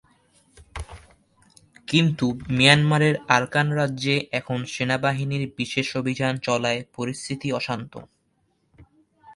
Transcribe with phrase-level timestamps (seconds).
[1.87, 2.25] কিন্তু
[2.49, 7.93] মিয়ানমারের আরাকান রাজ্যে এখন সেনাবাহিনীর বিশেষ অভিযান চলায় পরিস্থিতি অশান্ত।